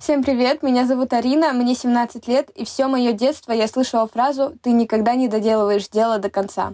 [0.00, 4.56] Всем привет, меня зовут Арина, мне 17 лет, и все мое детство я слышала фразу
[4.62, 6.72] «ты никогда не доделываешь дело до конца».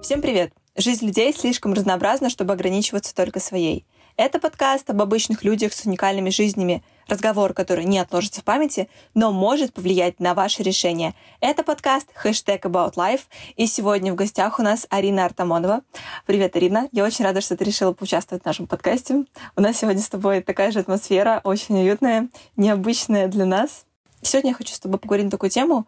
[0.00, 0.52] Всем привет!
[0.76, 3.84] Жизнь людей слишком разнообразна, чтобы ограничиваться только своей.
[4.16, 9.32] Это подкаст об обычных людях с уникальными жизнями, разговор, который не отложится в памяти, но
[9.32, 11.14] может повлиять на ваше решение.
[11.40, 13.22] Это подкаст хэштег About Life,
[13.56, 15.82] и сегодня в гостях у нас Арина Артамонова.
[16.26, 16.88] Привет, Арина.
[16.92, 19.24] Я очень рада, что ты решила поучаствовать в нашем подкасте.
[19.56, 23.84] У нас сегодня с тобой такая же атмосфера, очень уютная, необычная для нас.
[24.22, 25.86] Сегодня я хочу с тобой поговорить на такую тему,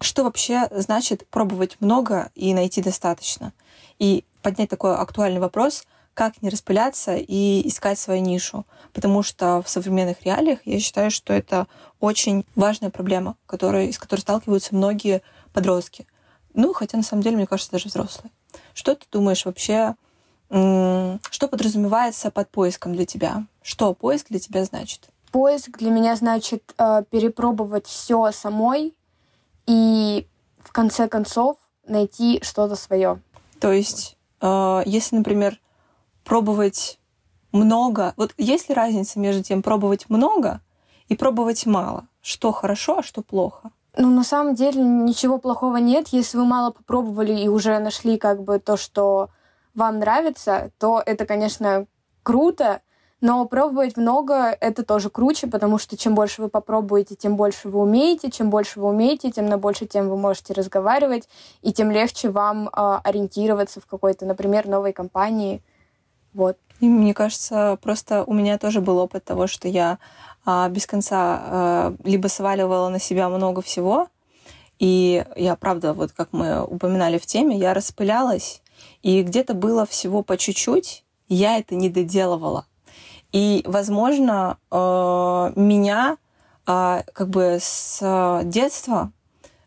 [0.00, 3.52] что вообще значит пробовать много и найти достаточно.
[3.98, 8.64] И поднять такой актуальный вопрос, как не распыляться и искать свою нишу.
[8.92, 11.66] Потому что в современных реалиях я считаю, что это
[12.00, 16.06] очень важная проблема, которой, с которой сталкиваются многие подростки.
[16.54, 18.30] Ну, хотя на самом деле, мне кажется, даже взрослые.
[18.72, 19.96] Что ты думаешь вообще,
[20.48, 23.44] что подразумевается под поиском для тебя?
[23.62, 25.08] Что поиск для тебя значит?
[25.32, 28.94] Поиск для меня значит э, перепробовать все самой
[29.66, 30.28] и
[30.62, 31.56] в конце концов
[31.86, 33.20] найти что-то свое.
[33.58, 35.58] То есть, э, если, например,
[36.24, 36.98] пробовать
[37.52, 40.60] много, вот есть ли разница между тем пробовать много
[41.08, 42.06] и пробовать мало?
[42.20, 43.70] Что хорошо, а что плохо?
[43.96, 46.08] Ну, на самом деле ничего плохого нет.
[46.08, 49.28] Если вы мало попробовали и уже нашли как бы то, что
[49.74, 51.86] вам нравится, то это, конечно,
[52.22, 52.80] круто.
[53.20, 57.78] Но пробовать много— это тоже круче, потому что чем больше вы попробуете, тем больше вы
[57.80, 58.30] умеете.
[58.30, 61.28] Чем больше вы умеете, тем на больше тем вы можете разговаривать,
[61.62, 65.62] и тем легче вам э, ориентироваться в какой-то, например, новой компании.
[66.34, 66.58] Вот.
[66.80, 69.98] И мне кажется, просто у меня тоже был опыт того, что я
[70.44, 74.08] а, без конца а, либо сваливала на себя много всего,
[74.78, 78.60] и я, правда, вот как мы упоминали в теме, я распылялась,
[79.02, 82.66] и где-то было всего по чуть-чуть, я это не доделывала.
[83.32, 86.18] И, возможно, э, меня
[86.66, 89.10] э, как бы с детства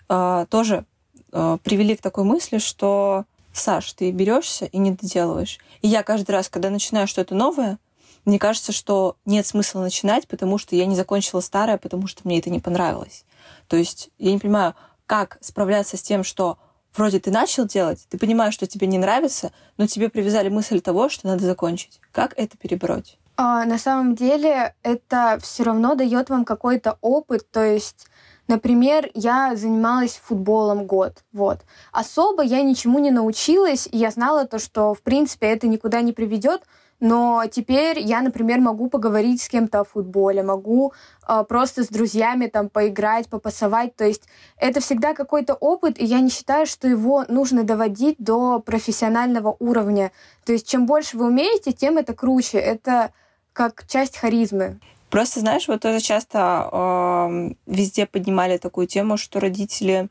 [0.10, 0.86] э, тоже
[1.32, 3.26] привели к такой мысли, что
[3.58, 5.60] Саш, ты берешься и не доделываешь.
[5.82, 7.80] И я каждый раз, когда начинаю что-то новое,
[8.26, 12.40] мне кажется, что нет смысла начинать, потому что я не закончила старое, потому что мне
[12.40, 13.26] это не понравилось.
[13.68, 14.76] То есть я не понимаю,
[15.06, 16.58] как справляться с тем, что
[16.94, 21.10] вроде ты начал делать, ты понимаешь, что тебе не нравится, но тебе привязали мысль того,
[21.10, 22.02] что надо закончить.
[22.12, 23.18] Как это перебороть?
[23.38, 28.08] А, на самом деле это все равно дает вам какой-то опыт, то есть
[28.48, 31.60] Например, я занималась футболом год, вот.
[31.92, 36.14] Особо я ничему не научилась, и я знала то, что, в принципе, это никуда не
[36.14, 36.64] приведет,
[37.00, 40.94] но теперь я, например, могу поговорить с кем-то о футболе, могу
[41.28, 43.96] э, просто с друзьями там поиграть, попасовать.
[43.96, 44.24] То есть
[44.58, 50.12] это всегда какой-то опыт, и я не считаю, что его нужно доводить до профессионального уровня.
[50.44, 52.58] То есть чем больше вы умеете, тем это круче.
[52.58, 53.12] Это
[53.54, 54.80] как часть харизмы.
[55.10, 60.10] Просто, знаешь, вот тоже часто э, везде поднимали такую тему, что родители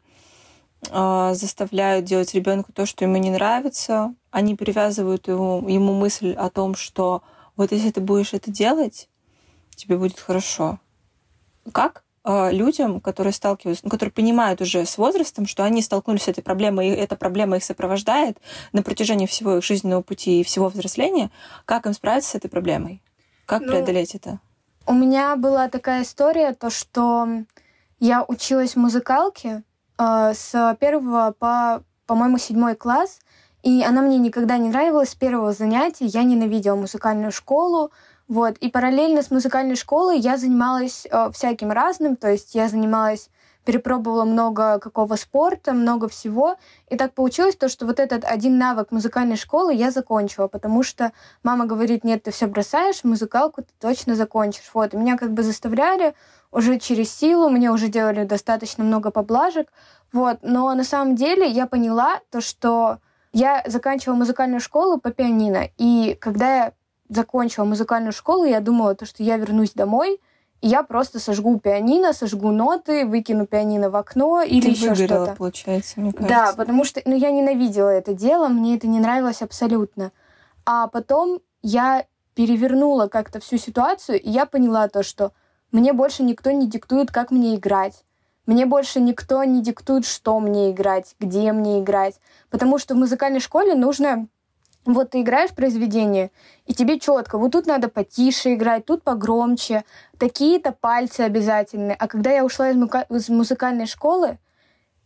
[0.91, 4.15] э, заставляют делать ребенку то, что ему не нравится.
[4.31, 7.23] Они привязывают ему, ему мысль о том, что
[7.57, 9.09] вот если ты будешь это делать,
[9.75, 10.79] тебе будет хорошо.
[11.73, 16.29] Как э, людям, которые сталкиваются, ну, которые понимают уже с возрастом, что они столкнулись с
[16.29, 18.39] этой проблемой, и эта проблема их сопровождает
[18.73, 21.31] на протяжении всего их жизненного пути и всего взросления,
[21.67, 23.03] как им справиться с этой проблемой?
[23.45, 24.41] Как ну, преодолеть это?
[24.89, 27.27] У меня была такая история, то что
[27.99, 29.65] я училась в музыкалке
[29.99, 33.19] э, с первого по, по-моему, седьмой класс,
[33.65, 36.07] и она мне никогда не нравилась с первого занятия.
[36.07, 37.91] Я ненавидела музыкальную школу,
[38.29, 38.59] вот.
[38.59, 43.29] И параллельно с музыкальной школой я занималась э, всяким разным, то есть я занималась
[43.67, 46.57] перепробовала много какого спорта, много всего.
[46.89, 51.13] И так получилось то, что вот этот один навык музыкальной школы я закончила, потому что
[51.43, 54.71] мама говорит, нет, ты все бросаешь, музыкалку ты точно закончишь.
[54.73, 56.15] Вот, меня как бы заставляли
[56.53, 59.69] уже через силу, мне уже делали достаточно много поблажек.
[60.13, 62.99] Вот, но на самом деле я поняла то, что
[63.33, 66.73] я заканчивала музыкальную школу по пианино, и когда я
[67.09, 70.21] закончила музыкальную школу, я думала то, что я вернусь домой,
[70.63, 75.35] я просто сожгу пианино, сожгу ноты, выкину пианино в окно или Ты еще что-то.
[75.37, 76.35] получается, мне кажется.
[76.35, 80.13] Да, потому что ну, я ненавидела это дело, мне это не нравилось абсолютно.
[80.65, 85.33] А потом я перевернула как-то всю ситуацию, и я поняла то, что
[85.73, 88.05] мне больше никто не диктует, как мне играть.
[88.47, 92.21] Мне больше никто не диктует, что мне играть, где мне играть.
[92.49, 94.29] Потому что в музыкальной школе нужно
[94.87, 96.31] вот ты играешь произведение,
[96.65, 99.85] и тебе четко, вот тут надо потише играть, тут погромче,
[100.19, 101.97] такие-то пальцы обязательны.
[101.99, 104.39] А когда я ушла из, мука- из музыкальной школы,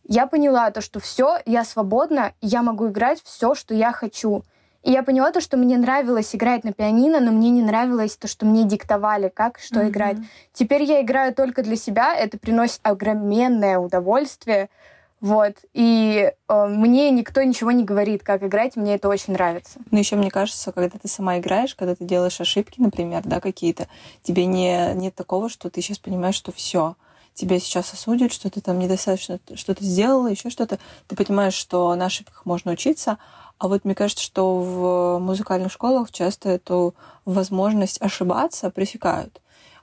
[0.03, 4.43] я поняла то, что все, я свободна, я могу играть все, что я хочу.
[4.83, 8.27] И я поняла то, что мне нравилось играть на пианино, но мне не нравилось то,
[8.27, 9.89] что мне диктовали, как что mm-hmm.
[9.89, 10.17] играть.
[10.53, 14.69] Теперь я играю только для себя, это приносит огроменное удовольствие.
[15.21, 15.57] Вот.
[15.73, 19.79] И э, мне никто ничего не говорит, как играть, мне это очень нравится.
[19.91, 23.87] Ну, еще мне кажется, когда ты сама играешь, когда ты делаешь ошибки, например, да, какие-то,
[24.23, 26.95] тебе не, нет такого, что ты сейчас понимаешь, что все,
[27.35, 30.79] тебя сейчас осудят, что ты там недостаточно что-то сделала, еще что-то.
[31.07, 33.19] Ты понимаешь, что на ошибках можно учиться,
[33.59, 36.95] а вот мне кажется, что в музыкальных школах часто эту
[37.25, 39.40] возможность ошибаться пресекают.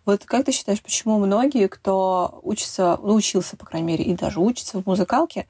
[0.08, 4.40] Вот как ты считаешь, почему многие, кто учится, ну, учился, по крайней мере, и даже
[4.40, 5.46] учится в музыкалке,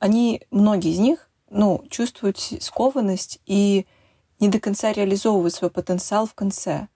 [0.00, 3.86] они, многие из них, ну, чувствуют скованность и
[4.40, 6.88] не до конца реализовывают свой потенциал в конце.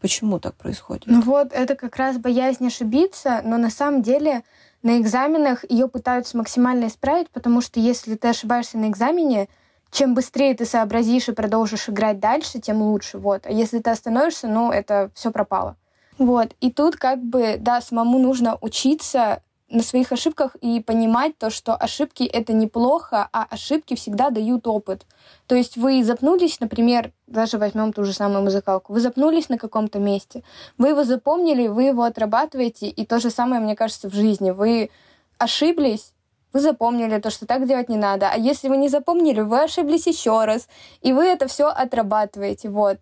[0.00, 1.04] Почему так происходит?
[1.06, 4.42] Ну вот, это как раз боязнь ошибиться, но на самом деле
[4.82, 9.48] на экзаменах ее пытаются максимально исправить, потому что если ты ошибаешься на экзамене,
[9.92, 13.18] чем быстрее ты сообразишь и продолжишь играть дальше, тем лучше.
[13.18, 13.46] Вот.
[13.46, 15.76] А если ты остановишься, ну, это все пропало.
[16.20, 16.54] Вот.
[16.60, 21.74] И тут как бы, да, самому нужно учиться на своих ошибках и понимать то, что
[21.74, 25.06] ошибки— это неплохо, а ошибки всегда дают опыт.
[25.46, 29.98] То есть вы запнулись, например, даже возьмем ту же самую музыкалку, вы запнулись на каком-то
[29.98, 30.42] месте,
[30.76, 34.50] вы его запомнили, вы его отрабатываете, и то же самое, мне кажется, в жизни.
[34.50, 34.90] Вы
[35.38, 36.12] ошиблись,
[36.52, 38.28] вы запомнили то, что так делать не надо.
[38.30, 40.68] А если вы не запомнили, вы ошиблись еще раз,
[41.00, 42.68] и вы это все отрабатываете.
[42.68, 42.98] Вот.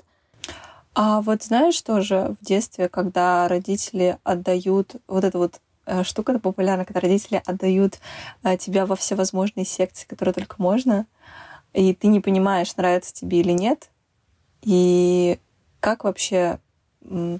[1.00, 6.84] А вот знаешь тоже в детстве, когда родители отдают вот это вот э, штука популярна,
[6.84, 8.00] когда родители отдают
[8.42, 11.06] э, тебя во все возможные секции, которые только можно,
[11.72, 13.90] и ты не понимаешь, нравится тебе или нет.
[14.62, 15.38] И
[15.78, 16.58] как вообще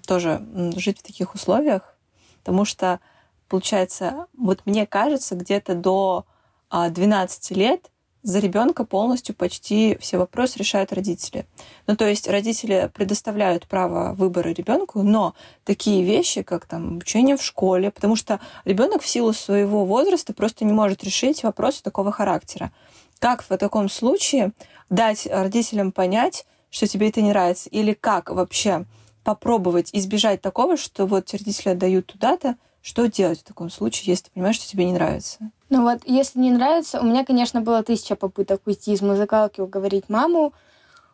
[0.07, 0.41] тоже
[0.77, 1.99] жить в таких условиях?
[2.45, 3.01] Потому что
[3.49, 6.27] получается, вот мне кажется, где-то до
[6.71, 7.91] 12 а, лет
[8.23, 11.47] за ребенка полностью почти все вопросы решают родители.
[11.87, 15.35] Ну, то есть родители предоставляют право выбора ребенку, но
[15.65, 20.65] такие вещи, как там обучение в школе, потому что ребенок в силу своего возраста просто
[20.65, 22.73] не может решить вопросы такого характера.
[23.19, 24.53] Как в таком случае
[24.91, 28.85] дать родителям понять, что тебе это не нравится, или как вообще
[29.25, 34.31] попробовать избежать такого, что вот родители отдают туда-то, что делать в таком случае, если ты
[34.33, 35.51] понимаешь, что тебе не нравится?
[35.69, 40.09] Ну вот, если не нравится, у меня, конечно, было тысяча попыток уйти из музыкалки, уговорить
[40.09, 40.53] маму.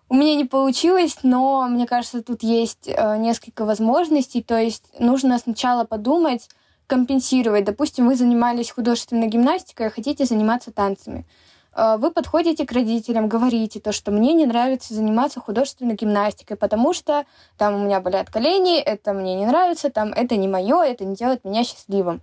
[0.08, 4.42] У меня не получилось, но мне кажется, тут есть э, несколько возможностей.
[4.42, 6.48] То есть нужно сначала подумать,
[6.86, 7.64] компенсировать.
[7.64, 11.26] Допустим, вы занимались художественной гимнастикой, а хотите заниматься танцами.
[11.74, 16.92] Э, вы подходите к родителям, говорите то, что мне не нравится заниматься художественной гимнастикой, потому
[16.92, 17.24] что
[17.56, 21.16] там у меня болят колени, это мне не нравится, там это не мое, это не
[21.16, 22.22] делает меня счастливым.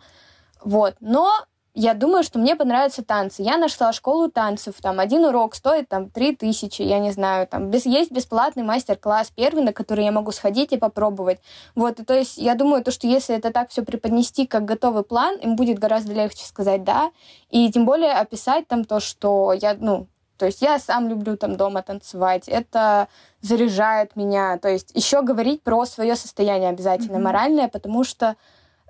[0.64, 0.96] Вот.
[1.00, 1.32] Но
[1.74, 3.44] я думаю, что мне понравятся танцы.
[3.44, 7.70] Я нашла школу танцев, там один урок стоит там три тысячи, я не знаю, там
[7.70, 11.40] без, есть бесплатный мастер-класс первый, на который я могу сходить и попробовать.
[11.76, 15.04] Вот, и то есть я думаю, то, что если это так все преподнести как готовый
[15.04, 17.12] план, им будет гораздо легче сказать «да»,
[17.50, 20.08] и тем более описать там то, что я, ну,
[20.38, 23.08] то есть я сам люблю там дома танцевать, это
[23.42, 27.22] заряжает меня, то есть еще говорить про свое состояние обязательно mm-hmm.
[27.22, 28.36] моральное, потому что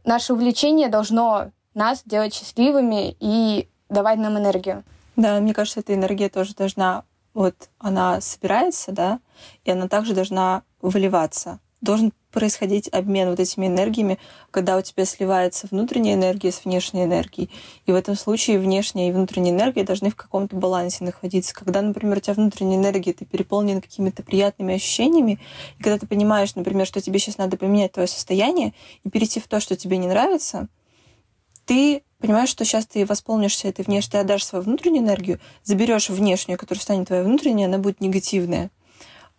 [0.04, 4.84] наше увлечение должно нас делать счастливыми и давать нам энергию.
[5.16, 7.04] Да, мне кажется, эта энергия тоже должна,
[7.34, 9.20] вот она собирается, да,
[9.66, 11.60] и она также должна выливаться.
[11.82, 14.18] Должен происходить обмен вот этими энергиями,
[14.52, 17.50] когда у тебя сливается внутренняя энергия с внешней энергией.
[17.86, 21.54] И в этом случае внешняя и внутренняя энергия должны в каком-то балансе находиться.
[21.54, 25.40] Когда, например, у тебя внутренняя энергия, ты переполнен какими-то приятными ощущениями,
[25.78, 29.48] и когда ты понимаешь, например, что тебе сейчас надо поменять твое состояние и перейти в
[29.48, 30.68] то, что тебе не нравится,
[31.66, 36.58] ты понимаешь, что сейчас ты восполнишься этой внешней, ты отдашь свою внутреннюю энергию, заберешь внешнюю,
[36.58, 38.70] которая станет твоей внутренней, она будет негативная.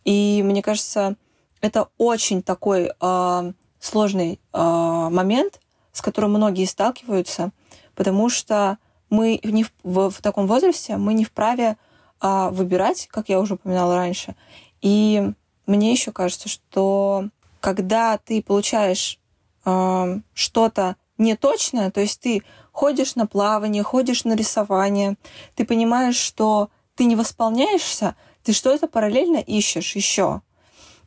[0.05, 1.17] И мне кажется,
[1.61, 5.61] это очень такой э, сложный э, момент,
[5.93, 7.53] с которым многие сталкиваются,
[7.95, 8.79] потому что
[9.11, 11.77] мы не в, в, в таком возрасте мы не вправе
[12.21, 14.35] э, выбирать, как я уже упоминала раньше.
[14.81, 15.33] И
[15.67, 17.29] мне еще кажется, что
[17.61, 19.21] когда ты получаешь
[19.65, 22.43] э, что-то не точное, то есть ты
[22.73, 25.17] ходишь на плавание, ходишь на рисование,
[25.55, 30.43] ты понимаешь, что ты не восполняешься, ты что-то параллельно ищешь еще.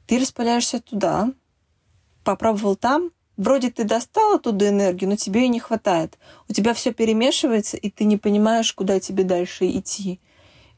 [0.08, 1.32] Ты распыляешься туда,
[2.24, 6.18] попробовал там, вроде ты достал оттуда энергию, но тебе ее не хватает.
[6.48, 10.20] У тебя все перемешивается, и ты не понимаешь, куда тебе дальше идти.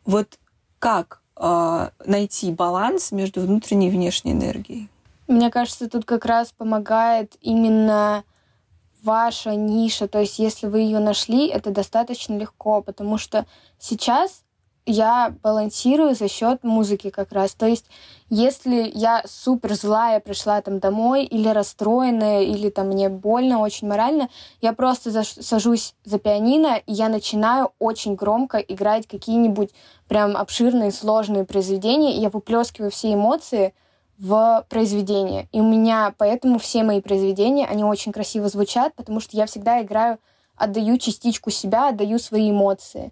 [0.05, 0.39] Вот
[0.79, 4.89] как э, найти баланс между внутренней и внешней энергией?
[5.27, 8.23] Мне кажется, тут как раз помогает именно
[9.03, 13.45] ваша ниша, то есть если вы ее нашли, это достаточно легко, потому что
[13.79, 14.43] сейчас
[14.87, 17.53] я балансирую за счет музыки как раз.
[17.53, 17.85] То есть,
[18.29, 24.29] если я супер злая пришла там домой, или расстроенная, или там мне больно очень морально,
[24.61, 29.71] я просто заш- сажусь за пианино, и я начинаю очень громко играть какие-нибудь
[30.07, 33.73] прям обширные, сложные произведения, и я выплескиваю все эмоции
[34.17, 35.47] в произведение.
[35.51, 39.81] И у меня поэтому все мои произведения, они очень красиво звучат, потому что я всегда
[39.81, 40.17] играю,
[40.55, 43.11] отдаю частичку себя, отдаю свои эмоции.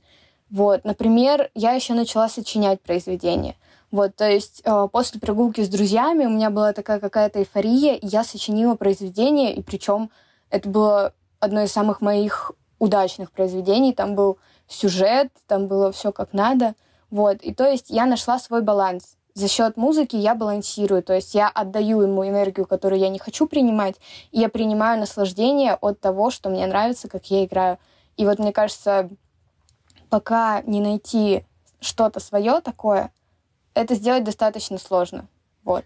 [0.49, 3.55] Вот, например, я еще начала сочинять произведения.
[3.91, 8.07] Вот, то есть э, после прогулки с друзьями у меня была такая какая-то эйфория, и
[8.07, 10.09] я сочинила произведение, и причем
[10.49, 13.93] это было одно из самых моих удачных произведений.
[13.93, 16.73] Там был сюжет, там было все как надо.
[17.11, 19.15] Вот, и то есть я нашла свой баланс.
[19.35, 23.47] За счет музыки я балансирую, то есть я отдаю ему энергию, которую я не хочу
[23.47, 23.95] принимать,
[24.31, 27.77] и я принимаю наслаждение от того, что мне нравится, как я играю.
[28.15, 29.09] И вот мне кажется,
[30.09, 31.43] пока не найти
[31.81, 33.11] что-то свое такое,
[33.73, 35.27] это сделать достаточно сложно.
[35.65, 35.83] Вот.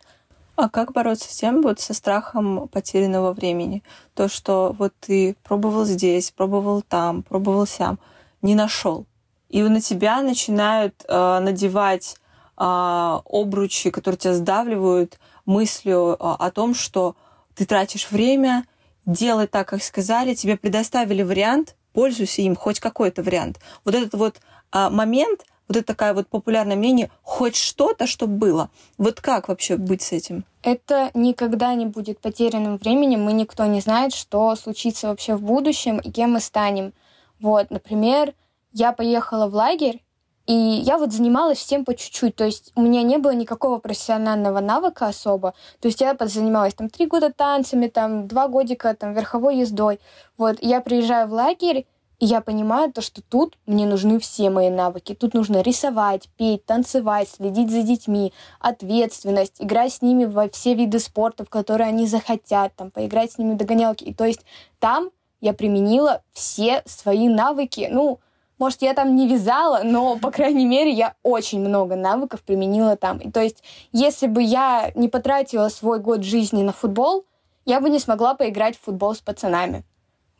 [0.55, 3.81] А как бороться с тем, вот со страхом потерянного времени?
[4.13, 7.97] То, что вот ты пробовал здесь, пробовал там, пробовал сям,
[8.43, 9.07] не нашел.
[9.49, 12.18] И на тебя начинают э, надевать
[12.59, 17.15] обручи, которые тебя сдавливают мыслью э, о том, что
[17.55, 18.65] ты тратишь время,
[19.05, 23.59] делай так, как сказали, тебе предоставили вариант, пользуйся им, хоть какой-то вариант.
[23.83, 24.39] Вот этот вот
[24.71, 28.69] а, момент, вот это такая вот популярное мнение, хоть что-то, чтобы было.
[28.97, 30.45] Вот как вообще быть с этим?
[30.63, 33.23] Это никогда не будет потерянным временем.
[33.23, 36.93] Мы никто не знает, что случится вообще в будущем и кем мы станем.
[37.39, 38.33] Вот, например,
[38.73, 40.01] я поехала в лагерь,
[40.49, 42.35] и я вот занималась всем по чуть-чуть.
[42.35, 45.53] То есть у меня не было никакого профессионального навыка особо.
[45.79, 49.99] То есть я занималась там три года танцами, там два годика там верховой ездой.
[50.39, 51.85] Вот я приезжаю в лагерь,
[52.17, 55.13] и я понимаю то, что тут мне нужны все мои навыки.
[55.13, 60.97] Тут нужно рисовать, петь, танцевать, следить за детьми, ответственность, играть с ними во все виды
[60.97, 64.03] спорта, в которые они захотят, там, поиграть с ними в догонялки.
[64.03, 64.41] И то есть
[64.79, 67.87] там я применила все свои навыки.
[67.91, 68.19] Ну,
[68.59, 73.17] может, я там не вязала, но, по крайней мере, я очень много навыков применила там.
[73.17, 77.25] И, то есть, если бы я не потратила свой год жизни на футбол,
[77.65, 79.83] я бы не смогла поиграть в футбол с пацанами.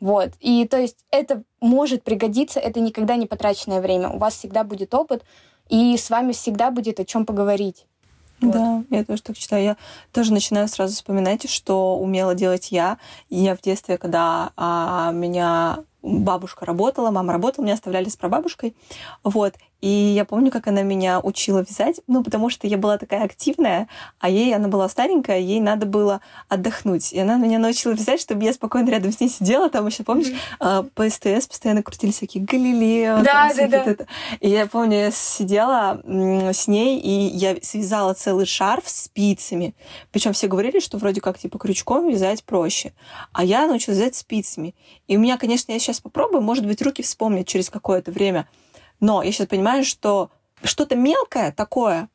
[0.00, 0.30] Вот.
[0.40, 4.08] И то есть это может пригодиться, это никогда не потраченное время.
[4.10, 5.24] У вас всегда будет опыт,
[5.68, 7.86] и с вами всегда будет о чем поговорить.
[8.40, 8.52] Вот.
[8.52, 9.62] Да, я тоже так считаю.
[9.62, 9.76] Я
[10.12, 12.98] тоже начинаю сразу вспоминать, что умела делать я.
[13.28, 18.74] И я в детстве, когда а, меня бабушка работала, мама работала, меня оставляли с прабабушкой.
[19.24, 19.54] Вот.
[19.80, 23.88] И я помню, как она меня учила вязать, ну, потому что я была такая активная,
[24.18, 27.14] а ей, она была старенькая, ей надо было отдохнуть.
[27.14, 29.70] И она меня научила вязать, чтобы я спокойно рядом с ней сидела.
[29.70, 30.90] Там еще, помнишь, mm-hmm.
[30.94, 33.22] по СТС постоянно крутили всякие Галилео.
[33.22, 33.84] Да, да, да.
[33.84, 34.06] Это.
[34.40, 39.74] И я помню, я сидела с ней, и я связала целый шарф спицами.
[40.12, 42.92] Причем все говорили, что вроде как, типа, крючком вязать проще.
[43.32, 44.74] А я научилась вязать спицами.
[45.08, 48.48] И у меня, конечно, я сейчас попробую, может быть, руки вспомнят через какое-то время.
[49.00, 50.30] Но я сейчас понимаю, что
[50.62, 52.08] что-то мелкое такое,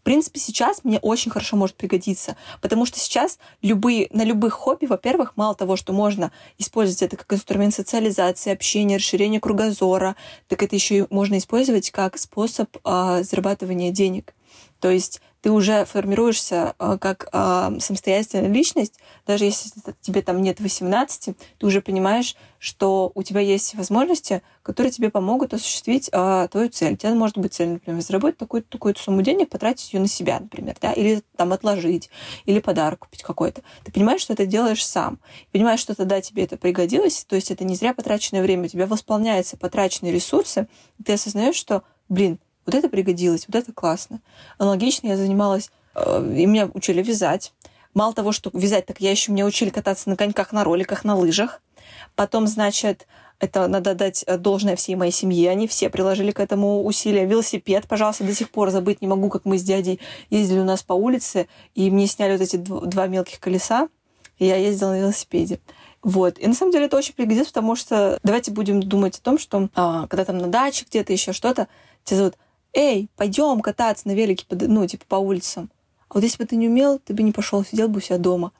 [0.00, 4.86] в принципе, сейчас мне очень хорошо может пригодиться, потому что сейчас любые, на любых хобби,
[4.86, 10.14] во-первых, мало того, что можно использовать это как инструмент социализации, общения, расширения кругозора,
[10.46, 14.34] так это еще и можно использовать как способ э, зарабатывания денег.
[14.78, 18.98] То есть ты уже формируешься э, как э, самостоятельная личность,
[19.28, 24.90] даже если тебе там нет 18, ты уже понимаешь, что у тебя есть возможности, которые
[24.90, 26.94] тебе помогут осуществить э, твою цель.
[26.94, 30.40] У тебя может быть цель, например, заработать такую-то такую сумму денег, потратить ее на себя,
[30.40, 32.10] например, да, или там отложить,
[32.44, 33.62] или подарок купить какой-то.
[33.84, 35.20] Ты понимаешь, что ты делаешь сам.
[35.52, 38.88] Понимаешь, что тогда тебе это пригодилось, то есть это не зря потраченное время, у тебя
[38.88, 40.66] восполняются потраченные ресурсы,
[40.98, 44.20] и ты осознаешь, что, блин, вот это пригодилось, вот это классно.
[44.58, 47.52] Аналогично я занималась, э, и меня учили вязать.
[47.94, 51.14] Мало того, что вязать, так я еще меня учили кататься на коньках, на роликах, на
[51.14, 51.62] лыжах.
[52.14, 53.06] Потом, значит,
[53.38, 55.50] это надо дать должное всей моей семье.
[55.50, 57.26] Они все приложили к этому усилия.
[57.26, 60.82] Велосипед, пожалуйста, до сих пор забыть не могу, как мы с дядей ездили у нас
[60.82, 63.88] по улице, и мне сняли вот эти два мелких колеса,
[64.38, 65.60] и я ездила на велосипеде.
[66.02, 66.38] Вот.
[66.38, 69.68] И на самом деле это очень пригодится, потому что давайте будем думать о том, что
[69.74, 71.68] а, когда там на даче где-то еще что-то,
[72.04, 72.36] тебя зовут
[72.76, 75.70] эй, пойдем кататься на велике, ну, типа, по улицам.
[76.08, 78.18] А вот если бы ты не умел, ты бы не пошел, сидел бы у себя
[78.18, 78.52] дома.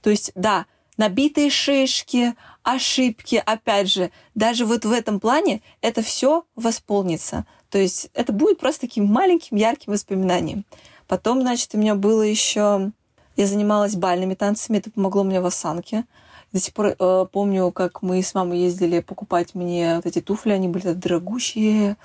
[0.00, 0.66] То есть, да,
[0.96, 7.46] набитые шишки, ошибки, опять же, даже вот в этом плане это все восполнится.
[7.68, 10.64] То есть это будет просто таким маленьким ярким воспоминанием.
[11.08, 12.92] Потом, значит, у меня было еще...
[13.36, 16.04] Я занималась бальными танцами, это помогло мне в осанке.
[16.54, 20.52] До сих пор э, помню, как мы с мамой ездили покупать мне вот эти туфли,
[20.52, 21.96] они были дорогущие,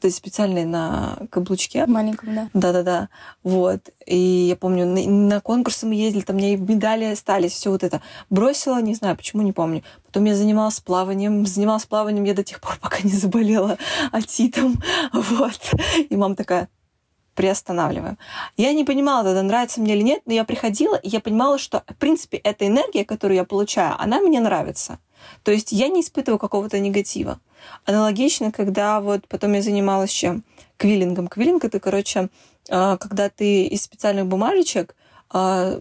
[0.00, 1.84] то есть специальные на каблучке.
[1.84, 2.48] Маленьком, да.
[2.54, 3.08] Да-да-да.
[3.42, 3.90] Вот.
[4.06, 7.82] И я помню, на, на конкурсы мы ездили, там меня и медали остались, все вот
[7.84, 8.00] это.
[8.30, 9.82] Бросила, не знаю, почему, не помню.
[10.06, 11.44] Потом я занималась плаванием.
[11.44, 13.76] Занималась плаванием я до тех пор, пока не заболела
[14.10, 14.82] отитом.
[15.12, 15.60] Вот.
[16.08, 16.70] И мама такая,
[17.34, 18.18] приостанавливаем.
[18.56, 21.82] Я не понимала тогда, нравится мне или нет, но я приходила, и я понимала, что,
[21.88, 24.98] в принципе, эта энергия, которую я получаю, она мне нравится.
[25.42, 27.40] То есть я не испытываю какого-то негатива.
[27.84, 30.44] Аналогично, когда вот потом я занималась чем?
[30.76, 31.28] Квиллингом.
[31.28, 32.28] Квиллинг— это, короче,
[32.68, 34.96] а, когда ты из специальных бумажечек
[35.30, 35.80] а,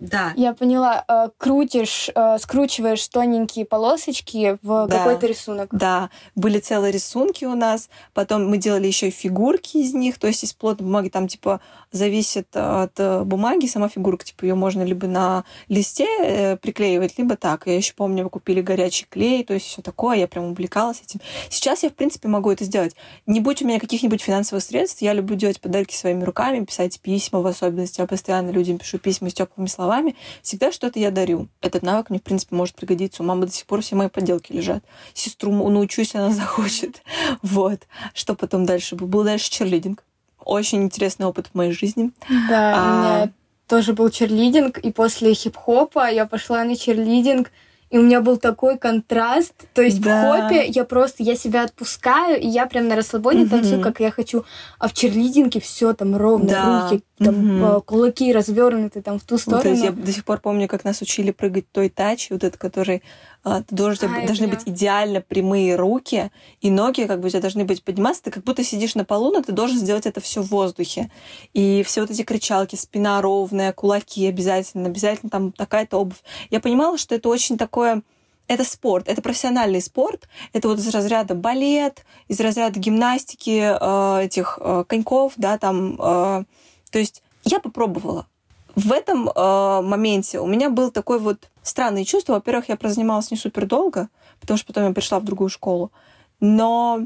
[0.00, 0.32] да.
[0.34, 1.04] Я поняла.
[1.08, 4.98] Э, крутишь, э, скручиваешь тоненькие полосочки в да.
[4.98, 5.68] какой-то рисунок.
[5.72, 6.08] Да.
[6.34, 7.90] Были целые рисунки у нас.
[8.14, 10.18] Потом мы делали еще фигурки из них.
[10.18, 11.60] То есть из плотной бумаги там типа
[11.92, 14.24] зависит от бумаги сама фигурка.
[14.24, 17.66] Типа ее можно либо на листе э, приклеивать, либо так.
[17.66, 20.16] Я еще помню, вы купили горячий клей, то есть все такое.
[20.16, 21.20] Я прям увлекалась этим.
[21.50, 22.96] Сейчас я, в принципе, могу это сделать.
[23.26, 27.42] Не будь у меня каких-нибудь финансовых средств, я люблю делать подарки своими руками, писать письма
[27.42, 28.00] в особенности.
[28.00, 31.48] Я постоянно людям пишу письма с теплыми словами словами, всегда что-то я дарю.
[31.60, 33.22] Этот навык мне, в принципе, может пригодиться.
[33.22, 34.84] У мамы до сих пор все мои поделки лежат.
[35.14, 37.02] Сестру научусь, она захочет.
[37.42, 37.80] Вот.
[38.14, 38.96] Что потом дальше?
[38.96, 40.04] Был дальше черлидинг.
[40.44, 42.12] Очень интересный опыт в моей жизни.
[42.48, 42.78] Да, а...
[42.78, 43.32] у меня
[43.66, 47.50] тоже был черлидинг, и после хип-хопа я пошла на черлидинг,
[47.90, 49.54] и у меня был такой контраст.
[49.74, 50.22] То есть да.
[50.22, 53.50] в хопе я просто, я себя отпускаю, и я прям на расслабоне угу.
[53.50, 54.44] танцую, как я хочу.
[54.78, 56.88] А в черлидинге все там ровно, да.
[56.88, 57.82] руки, там угу.
[57.82, 59.74] кулаки развернуты там в ту сторону.
[59.74, 63.02] Вот, я до сих пор помню, как нас учили прыгать той тач, вот этот, который
[63.44, 67.40] а, ты должен, а, должны быть идеально прямые руки, и ноги как бы у тебя
[67.40, 68.24] должны быть подниматься.
[68.24, 71.10] Ты как будто сидишь на полу, но ты должен сделать это все в воздухе.
[71.52, 76.22] И все вот эти кричалки, спина ровная, кулаки обязательно, обязательно там такая-то обувь.
[76.50, 78.02] Я понимала, что это очень такое
[78.50, 84.58] это спорт, это профессиональный спорт, это вот из разряда балет, из разряда гимнастики, э, этих
[84.60, 86.44] э, коньков, да, там, э,
[86.90, 88.26] то есть я попробовала,
[88.74, 92.34] в этом э, моменте у меня был такой вот странное чувство.
[92.34, 94.08] Во-первых, я прозанималась не супер долго,
[94.40, 95.92] потому что потом я пришла в другую школу.
[96.40, 97.00] Но,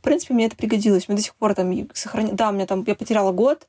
[0.00, 1.08] в принципе, мне это пригодилось.
[1.08, 2.34] Мы до сих пор там сохранили...
[2.34, 2.84] Да, у меня там...
[2.86, 3.68] Я потеряла год,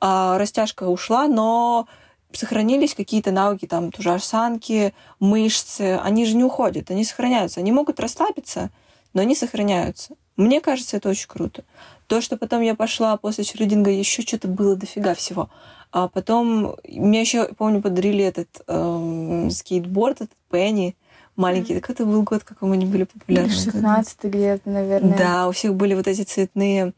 [0.00, 1.86] а растяжка ушла, но
[2.32, 5.98] сохранились какие-то навыки, там, тоже осанки, мышцы.
[6.02, 7.60] Они же не уходят, они сохраняются.
[7.60, 8.70] Они могут расслабиться,
[9.12, 10.14] но они сохраняются.
[10.38, 11.64] Мне кажется, это очень круто.
[12.06, 15.50] То, что потом я пошла после черлидинга, еще что-то было дофига всего.
[15.90, 20.96] А потом мне еще, помню, подарили этот э, скейтборд, этот Пенни
[21.34, 21.72] маленький.
[21.74, 21.80] Mm-hmm.
[21.80, 23.50] Так это был год, как мы не были популярны.
[23.50, 25.18] 16 где-то, наверное.
[25.18, 26.92] Да, у всех были вот эти цветные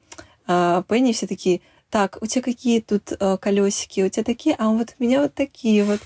[0.46, 4.68] э, Пенни, все такие, так, у тебя какие тут э, колесики, у тебя такие, а
[4.68, 6.00] вот у меня вот такие вот.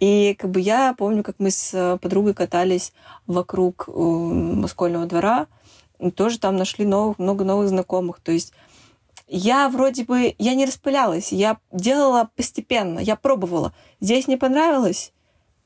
[0.00, 2.92] И как бы я помню, как мы с подругой катались
[3.26, 5.46] вокруг э, школьного двора,
[6.14, 8.20] тоже там нашли новых, много новых знакомых.
[8.20, 8.52] То есть
[9.26, 13.74] я вроде бы, я не распылялась, я делала постепенно, я пробовала.
[14.00, 15.12] Здесь не понравилось,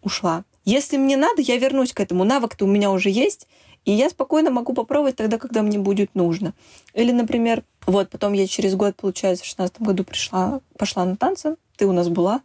[0.02, 0.44] ушла.
[0.64, 2.24] Если мне надо, я вернусь к этому.
[2.24, 3.48] Навык-то у меня уже есть,
[3.84, 6.54] и я спокойно могу попробовать тогда, когда мне будет нужно.
[6.94, 11.56] Или, например, вот потом я через год, получается, в 16 году пришла, пошла на танцы,
[11.76, 12.42] ты у нас была,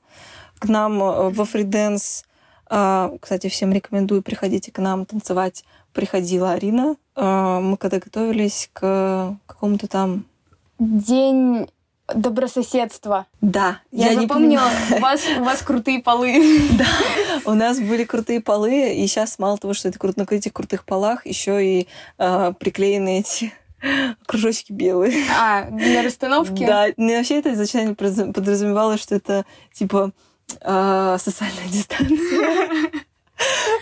[0.58, 2.26] к нам э, во фриденс.
[2.69, 5.63] А, кстати, всем рекомендую, приходите к нам танцевать.
[5.97, 6.95] Приходила Арина.
[7.15, 10.25] А, мы когда готовились к какому-то там
[10.77, 11.67] День
[12.13, 13.25] добрососедства.
[13.41, 13.79] Да.
[13.91, 16.62] Я, я запомнила, у вас, у вас крутые полы.
[16.77, 16.86] Да,
[17.45, 20.86] у нас были крутые полы, и сейчас мало того, что это круто, на этих крутых
[20.86, 21.88] полах еще и
[22.19, 23.51] э, приклеены эти
[24.27, 25.25] кружочки белые.
[25.36, 26.63] А, для расстановки?
[26.63, 30.12] Да, не вообще это изначально подразумевалось, что это типа
[30.62, 32.91] э, социальная дистанция.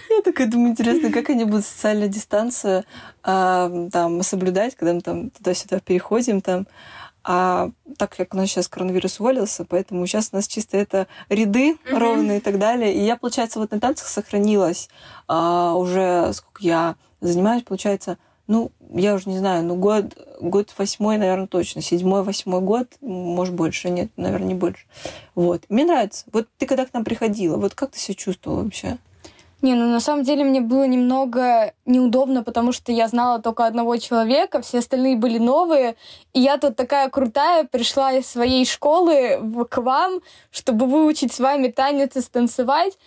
[0.10, 2.84] Я такая думаю, интересно, как они будут социальную дистанцию
[3.24, 6.68] э, там соблюдать, когда мы там туда-сюда переходим там.
[7.28, 11.72] А так как у нас сейчас коронавирус уволился, поэтому сейчас у нас чисто это ряды
[11.72, 11.98] mm-hmm.
[11.98, 12.94] ровные и так далее.
[12.94, 14.90] И я, получается, вот на танцах сохранилась
[15.28, 21.18] а, уже сколько я занимаюсь, получается, ну, я уже не знаю, ну, год, год восьмой,
[21.18, 21.82] наверное, точно.
[21.82, 23.90] Седьмой, восьмой год, может, больше.
[23.90, 24.86] Нет, наверное, не больше.
[25.34, 25.64] Вот.
[25.68, 26.26] Мне нравится.
[26.32, 29.00] Вот ты когда к нам приходила, вот как ты себя чувствовала вообще?
[29.66, 33.98] Не, ну на самом деле мне было немного неудобно, потому что я знала только одного
[33.98, 35.96] человека, все остальные были новые,
[36.34, 41.70] и я тут такая крутая пришла из своей школы к вам, чтобы выучить с вами
[41.70, 43.00] танец и станцевать.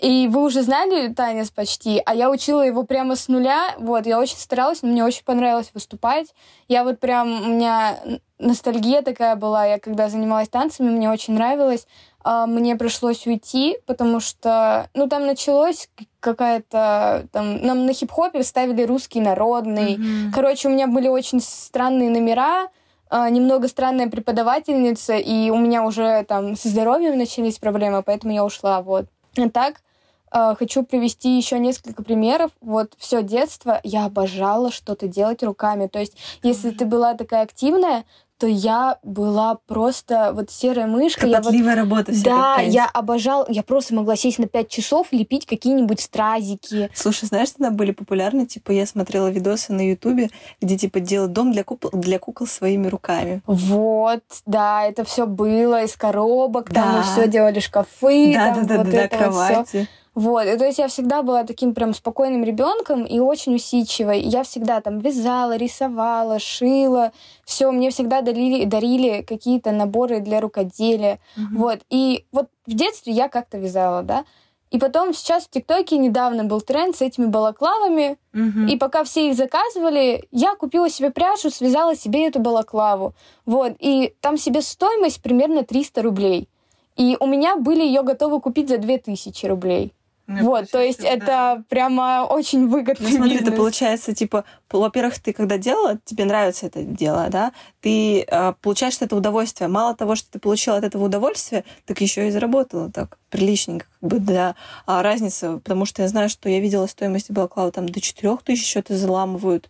[0.00, 3.74] И вы уже знали танец почти, а я учила его прямо с нуля.
[3.78, 6.34] Вот, я очень старалась, мне очень понравилось выступать.
[6.68, 7.98] Я вот прям, у меня
[8.38, 11.86] ностальгия такая была, я когда занималась танцами, мне очень нравилось.
[12.22, 18.82] А, мне пришлось уйти, потому что, ну, там началось какая-то, там, нам на хип-хопе ставили
[18.84, 19.96] русский народный.
[19.96, 20.32] Mm-hmm.
[20.34, 22.68] Короче, у меня были очень странные номера,
[23.10, 28.44] а, немного странная преподавательница, и у меня уже там со здоровьем начались проблемы, поэтому я
[28.44, 29.06] ушла, вот.
[29.36, 29.82] А так,
[30.30, 32.50] хочу привести еще несколько примеров.
[32.60, 35.86] Вот все детство я обожала что-то делать руками.
[35.86, 38.04] То есть, если ты была такая активная,
[38.40, 41.28] то я была просто вот серая мышка.
[41.28, 42.24] Кропотливая я вот, работа.
[42.24, 46.88] Да, я обожал, я просто могла сесть на пять часов, лепить какие-нибудь стразики.
[46.94, 50.30] Слушай, знаешь, тогда были популярны, типа, я смотрела видосы на Ютубе,
[50.62, 53.42] где, типа, делать дом для кукол, для кукол своими руками.
[53.46, 56.82] Вот, да, это все было из коробок, да.
[56.82, 59.68] там мы все делали шкафы, да, там да, вот да, это да, вот кровати.
[59.68, 59.86] Всё.
[60.14, 64.20] Вот, и то есть я всегда была таким прям спокойным ребенком и очень усидчивой.
[64.20, 67.12] Я всегда там вязала, рисовала, шила,
[67.44, 71.20] все, мне всегда дарили, дарили какие-то наборы для рукоделия.
[71.36, 71.56] Mm-hmm.
[71.56, 74.24] Вот, и вот в детстве я как-то вязала, да.
[74.70, 78.18] И потом сейчас в ТикТоке недавно был тренд с этими балаклавами.
[78.32, 78.70] Mm-hmm.
[78.70, 83.14] И пока все их заказывали, я купила себе пряжу, связала себе эту балаклаву.
[83.46, 83.72] Вот.
[83.80, 86.48] И там себе стоимость примерно 300 рублей.
[86.96, 89.92] И у меня были ее готовы купить за 2000 рублей.
[90.32, 91.08] Ну, вот, то есть да.
[91.08, 93.08] это прямо очень выгодно.
[93.08, 98.22] Ну, смотри, это получается, типа, во-первых, ты когда делала, тебе нравится это дело, да, ты
[98.22, 99.66] э, получаешь от этого удовольствие.
[99.66, 104.08] Мало того, что ты получила от этого удовольствие, так еще и заработала так приличненько, как
[104.08, 104.54] бы для
[104.86, 108.70] а, разницы, потому что я знаю, что я видела стоимость балаклава там до 4 тысяч
[108.70, 109.68] что-то заламывают,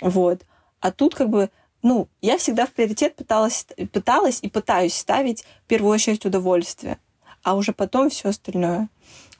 [0.00, 0.40] вот.
[0.80, 1.50] А тут как бы
[1.82, 6.98] ну, я всегда в приоритет пыталась, пыталась и пытаюсь ставить в первую очередь удовольствие,
[7.44, 8.88] а уже потом все остальное.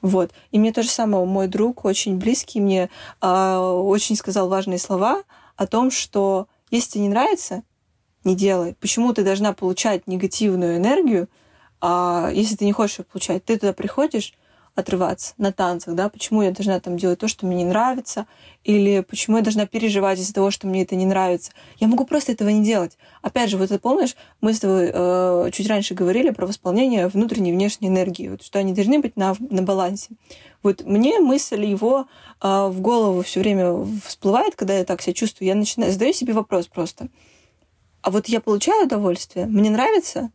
[0.01, 0.31] Вот.
[0.51, 2.89] И мне то же самое, мой друг, очень близкий, мне
[3.21, 5.23] э, очень сказал важные слова
[5.55, 7.63] о том, что если тебе не нравится,
[8.23, 8.75] не делай.
[8.79, 11.27] Почему ты должна получать негативную энергию,
[11.79, 13.45] а если ты не хочешь ее получать?
[13.45, 14.33] Ты туда приходишь,
[14.81, 18.27] отрываться на танцах, да, почему я должна там делать то, что мне не нравится,
[18.63, 21.51] или почему я должна переживать из-за того, что мне это не нравится.
[21.79, 22.97] Я могу просто этого не делать.
[23.21, 27.51] Опять же, вот ты помнишь, мы с тобой э, чуть раньше говорили про восполнение внутренней
[27.51, 30.09] и внешней энергии, вот, что они должны быть на, на балансе.
[30.63, 32.07] Вот мне мысль его
[32.41, 36.33] э, в голову все время всплывает, когда я так себя чувствую, я начинаю, задаю себе
[36.33, 37.07] вопрос просто.
[38.01, 40.31] А вот я получаю удовольствие, мне нравится,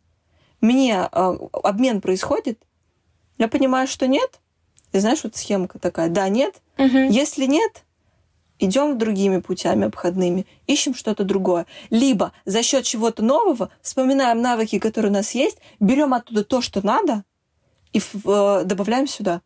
[0.61, 2.61] мне э, обмен происходит,
[3.38, 4.40] я понимаю, что нет.
[4.92, 6.09] И знаешь, вот схемка такая.
[6.09, 6.57] Да, нет.
[6.79, 6.96] Угу.
[7.11, 7.85] Если нет,
[8.59, 11.66] идем другими путями обходными, ищем что-то другое.
[11.90, 16.85] Либо за счет чего-то нового вспоминаем навыки, которые у нас есть, берем оттуда то, что
[16.85, 17.25] надо,
[17.92, 19.40] и э, добавляем сюда.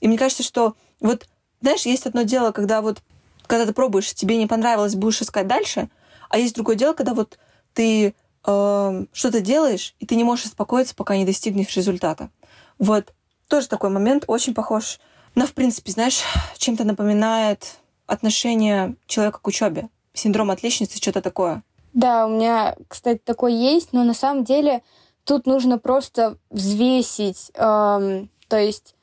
[0.00, 1.28] И мне кажется, что вот,
[1.60, 3.02] знаешь, есть одно дело, когда вот,
[3.46, 5.88] когда ты пробуешь, тебе не понравилось, будешь искать дальше,
[6.28, 7.38] а есть другое дело, когда вот
[7.74, 8.14] ты
[8.46, 12.30] э, что-то делаешь, и ты не можешь успокоиться, пока не достигнешь результата.
[12.78, 13.14] Вот
[13.48, 14.98] тоже такой момент, очень похож
[15.34, 16.22] на, в принципе, знаешь,
[16.58, 19.88] чем-то напоминает отношение человека к учебе.
[20.12, 21.62] Синдром отличницы, что-то такое.
[21.92, 24.82] Да, у меня, кстати, такой есть, но на самом деле
[25.24, 28.93] тут нужно просто взвесить, эм, то есть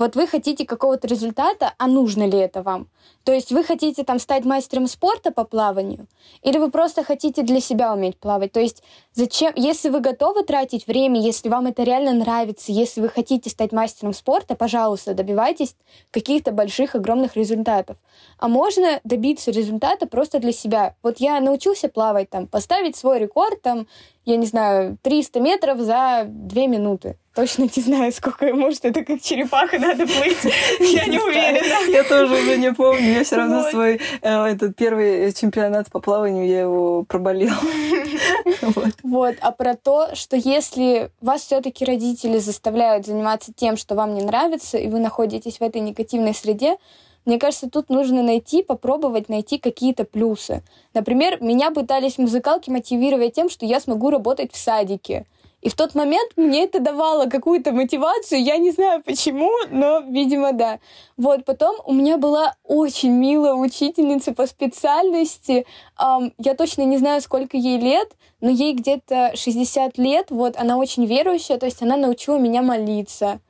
[0.00, 2.88] вот вы хотите какого-то результата, а нужно ли это вам?
[3.22, 6.06] То есть вы хотите там стать мастером спорта по плаванию,
[6.42, 8.50] или вы просто хотите для себя уметь плавать?
[8.50, 8.82] То есть
[9.12, 13.72] зачем, если вы готовы тратить время, если вам это реально нравится, если вы хотите стать
[13.72, 15.76] мастером спорта, пожалуйста, добивайтесь
[16.10, 17.98] каких-то больших, огромных результатов.
[18.38, 20.94] А можно добиться результата просто для себя.
[21.02, 23.86] Вот я научился плавать там, поставить свой рекорд там,
[24.24, 27.18] я не знаю, 300 метров за 2 минуты.
[27.40, 30.44] Точно не знаю, сколько, может, это как черепаха надо плыть.
[30.92, 31.90] Я не уверена.
[31.90, 33.14] Я тоже уже не помню.
[33.14, 37.56] Я все равно свой э, этот первый чемпионат по плаванию, я его проболела.
[39.02, 39.36] Вот.
[39.40, 44.76] А про то, что если вас все-таки родители заставляют заниматься тем, что вам не нравится,
[44.76, 46.76] и вы находитесь в этой негативной среде,
[47.24, 50.62] мне кажется, тут нужно найти, попробовать найти какие-то плюсы.
[50.92, 55.24] Например, меня пытались музыкалки мотивировать тем, что я смогу работать в садике.
[55.62, 60.52] И в тот момент мне это давало какую-то мотивацию, я не знаю почему, но, видимо,
[60.52, 60.78] да.
[61.16, 65.66] Вот, потом у меня была очень милая учительница по специальности,
[66.00, 70.78] эм, я точно не знаю, сколько ей лет, но ей где-то 60 лет, вот, она
[70.78, 73.40] очень верующая, то есть она научила меня молиться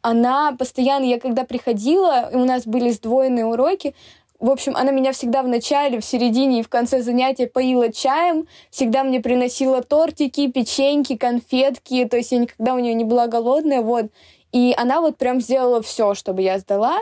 [0.00, 3.94] она постоянно, я когда приходила, и у нас были сдвоенные уроки,
[4.40, 8.46] в общем, она меня всегда в начале, в середине и в конце занятия поила чаем,
[8.70, 13.82] всегда мне приносила тортики, печеньки, конфетки, то есть я никогда у нее не была голодная,
[13.82, 14.06] вот.
[14.52, 16.98] И она вот прям сделала все, чтобы я сдала.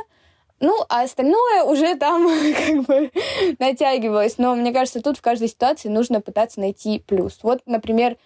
[0.59, 2.27] Ну, а остальное уже там
[2.67, 3.11] как бы
[3.59, 4.39] натягивалось.
[4.39, 7.39] Но мне кажется, тут в каждой ситуации нужно пытаться найти плюс.
[7.43, 8.17] Вот, например,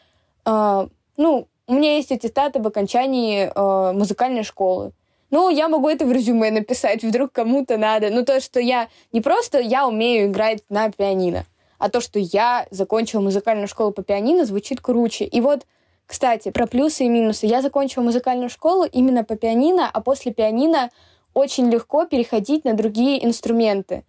[0.47, 4.93] э, ну, у меня есть аттестат об окончании э, музыкальной школы.
[5.31, 8.11] Ну, я могу это в резюме написать, вдруг кому-то надо.
[8.11, 11.45] Ну, то, что я не просто я умею играть на пианино,
[11.79, 15.25] а то, что я закончила музыкальную школу по пианино, звучит круче.
[15.25, 15.67] И вот,
[16.07, 17.47] кстати, про плюсы и минусы.
[17.47, 20.91] Я закончила музыкальную школу именно по пианино, а после пианино
[21.33, 24.05] очень легко переходить на другие инструменты.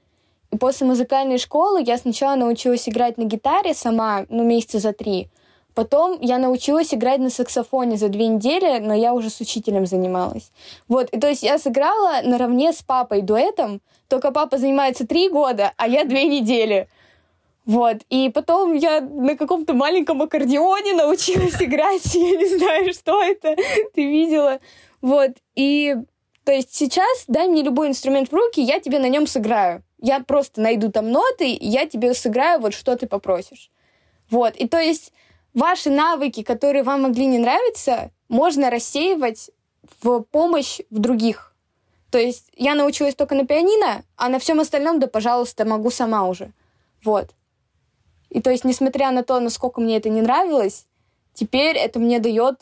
[0.51, 5.29] И после музыкальной школы я сначала научилась играть на гитаре сама, ну, месяца за три.
[5.73, 10.51] Потом я научилась играть на саксофоне за две недели, но я уже с учителем занималась.
[10.88, 15.71] Вот, и то есть я сыграла наравне с папой дуэтом, только папа занимается три года,
[15.77, 16.89] а я две недели.
[17.65, 17.97] Вот.
[18.10, 22.03] И потом я на каком-то маленьком аккордеоне научилась играть.
[22.13, 23.55] Я не знаю, что это.
[23.93, 24.60] Ты видела.
[25.01, 25.31] Вот.
[25.55, 25.95] И
[26.43, 29.84] то есть сейчас дай мне любой инструмент в руки, я тебе на нем сыграю.
[29.99, 33.69] Я просто найду там ноты, я тебе сыграю вот что ты попросишь.
[34.29, 34.55] Вот.
[34.55, 35.13] И то есть
[35.53, 39.51] ваши навыки, которые вам могли не нравиться, можно рассеивать
[40.01, 41.53] в помощь в других.
[42.09, 46.27] То есть я научилась только на пианино, а на всем остальном, да, пожалуйста, могу сама
[46.27, 46.51] уже.
[47.03, 47.31] Вот.
[48.29, 50.85] И то есть, несмотря на то, насколько мне это не нравилось,
[51.33, 52.61] теперь это мне дает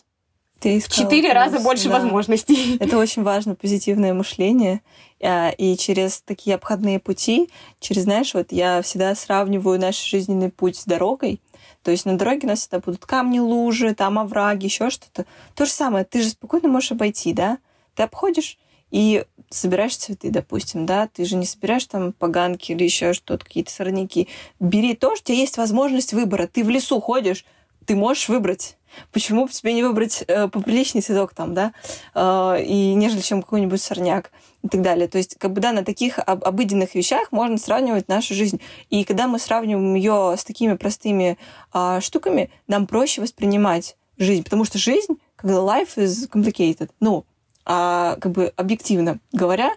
[0.59, 1.99] четыре раза больше да.
[1.99, 2.77] возможностей.
[2.79, 4.81] Это очень важно, позитивное мышление.
[5.21, 7.49] А, и через такие обходные пути,
[7.79, 11.39] через, знаешь, вот я всегда сравниваю наш жизненный путь с дорогой.
[11.83, 15.25] То есть на дороге у нас всегда будут камни, лужи, там овраги, еще что-то.
[15.55, 17.57] То же самое, ты же спокойно можешь обойти, да?
[17.95, 18.57] Ты обходишь
[18.91, 23.71] и собираешь цветы, допустим, да, ты же не собираешь там поганки или еще что-то, какие-то
[23.71, 24.27] сорняки.
[24.59, 26.47] Бери то, что у тебя есть возможность выбора.
[26.47, 27.45] Ты в лесу ходишь,
[27.85, 28.77] ты можешь выбрать.
[29.11, 31.73] Почему бы тебе не выбрать э, поприличный цветок там, да,
[32.15, 34.31] э, и нежели чем какой-нибудь сорняк
[34.63, 35.07] и так далее.
[35.07, 38.59] То есть, как бы, да, на таких об- обыденных вещах можно сравнивать нашу жизнь.
[38.89, 41.37] И когда мы сравниваем ее с такими простыми
[41.73, 47.25] э, штуками, нам проще воспринимать жизнь, потому что жизнь, когда life is complicated, ну,
[47.71, 49.71] а, как бы объективно говоря,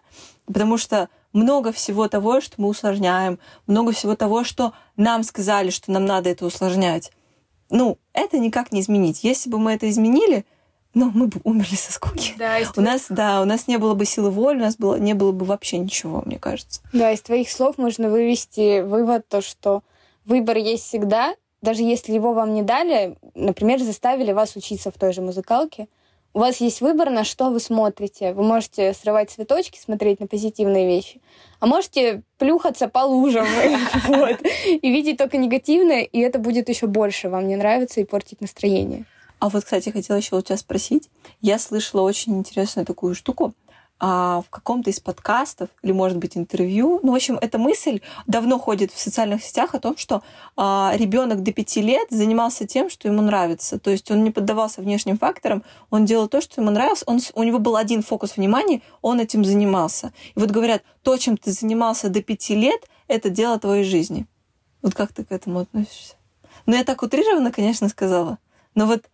[0.47, 5.91] потому что много всего того, что мы усложняем, много всего того, что нам сказали, что
[5.93, 7.13] нам надо это усложнять.
[7.73, 9.25] Ну, это никак не изменить.
[9.25, 10.45] Если бы мы это изменили,
[10.93, 12.35] ну, мы бы умерли со скуки.
[12.37, 15.15] Да, у нас, да, у нас не было бы силы воли, у нас было, не
[15.15, 16.83] было бы вообще ничего, мне кажется.
[16.93, 19.83] Да, из твоих слов можно вывести вывод, то, что
[20.27, 25.15] выбор есть всегда, даже если его вам не дали, например, заставили вас учиться в той
[25.15, 25.89] же музыкалке,
[26.35, 28.33] у вас есть выбор, на что вы смотрите.
[28.33, 31.21] Вы можете срывать цветочки, смотреть на позитивные вещи,
[31.61, 33.47] а можете плюхаться по лужам
[34.67, 39.05] и видеть только негативное, и это будет еще больше вам не нравиться и портить настроение.
[39.39, 41.11] А вот, кстати, хотела еще у тебя спросить.
[41.41, 43.55] Я слышала очень интересную такую штуку
[44.05, 46.99] а, в каком-то из подкастов или, может быть, интервью.
[47.05, 50.25] Ну, в общем, эта мысль давно ходит в социальных сетях о том, что
[50.57, 53.79] а, ребенок до пяти лет занимался тем, что ему нравится.
[53.79, 57.05] То есть он не поддавался внешним факторам, он делал то, что ему нравилось.
[57.07, 60.13] Он, у него был один фокус внимания, он этим занимался.
[60.35, 64.27] И вот говорят, то, чем ты занимался до пяти лет, это дело твоей жизни.
[64.83, 66.17] Вот как ты к этому относишься?
[66.67, 68.39] Ну, я так утрированно, конечно, сказала.
[68.75, 69.05] Но вот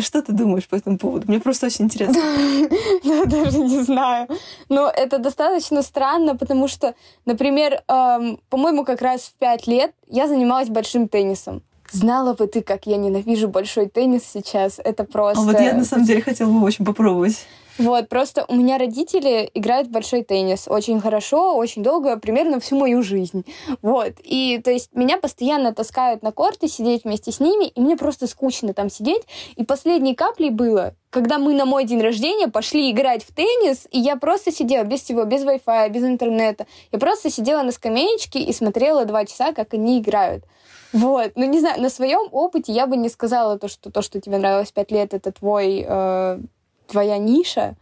[0.00, 1.26] что ты думаешь по этому поводу?
[1.28, 2.18] Мне просто очень интересно.
[3.02, 4.28] Я даже не знаю.
[4.68, 6.94] Но это достаточно странно, потому что,
[7.26, 11.62] например, эм, по-моему, как раз в пять лет я занималась большим теннисом.
[11.90, 14.80] Знала бы ты, как я ненавижу большой теннис сейчас.
[14.82, 15.42] Это просто...
[15.42, 17.46] А вот я на самом деле хотела бы очень попробовать.
[17.78, 22.76] Вот, просто у меня родители играют в большой теннис очень хорошо, очень долго, примерно всю
[22.76, 23.44] мою жизнь.
[23.82, 27.96] Вот, и то есть меня постоянно таскают на корты, сидеть вместе с ними, и мне
[27.96, 29.22] просто скучно там сидеть.
[29.56, 33.98] И последней каплей было, когда мы на мой день рождения пошли играть в теннис, и
[33.98, 36.66] я просто сидела без всего, без Wi-Fi, без интернета.
[36.92, 40.44] Я просто сидела на скамеечке и смотрела два часа, как они играют.
[40.92, 44.20] Вот, ну не знаю, на своем опыте я бы не сказала то, что то, что
[44.20, 46.38] тебе нравилось пять лет, это твой э,
[46.86, 47.76] твоя ниша.